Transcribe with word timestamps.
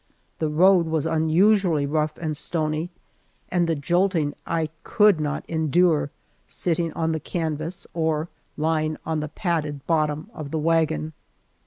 The 0.39 0.49
road 0.49 0.87
was 0.87 1.05
unusually 1.05 1.85
rough 1.85 2.17
and 2.17 2.35
stony, 2.35 2.89
and 3.49 3.67
the 3.69 3.75
jolting 3.75 4.33
I 4.47 4.71
could 4.83 5.19
not 5.21 5.45
endure, 5.47 6.09
sitting 6.47 6.91
on 6.93 7.11
the 7.11 7.19
canvas 7.19 7.85
or 7.93 8.27
lying 8.57 8.97
on 9.05 9.19
the 9.19 9.29
padded 9.29 9.85
bottom 9.85 10.31
of 10.33 10.49
the 10.49 10.57
wagon. 10.57 11.13